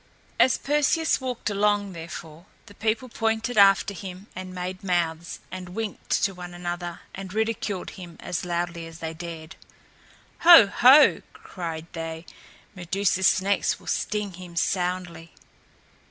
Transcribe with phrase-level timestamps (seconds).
[0.39, 6.09] As Perseus walked along, therefore, the people pointed after him and made mouths, and winked
[6.23, 9.55] to one another and ridiculed him as loudly as they dared.
[10.39, 12.25] "Ho, ho!" cried they;
[12.75, 15.33] "Medusa's snakes will sting him soundly!"